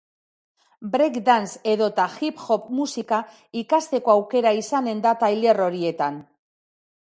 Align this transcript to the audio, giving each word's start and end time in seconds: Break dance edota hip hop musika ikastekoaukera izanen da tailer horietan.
Break 0.93 1.17
dance 1.27 1.59
edota 1.73 2.05
hip 2.15 2.41
hop 2.45 2.65
musika 2.77 3.19
ikastekoaukera 3.63 4.55
izanen 4.63 5.05
da 5.05 5.13
tailer 5.25 5.63
horietan. 5.69 6.19